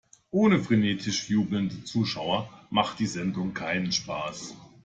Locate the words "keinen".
3.53-3.91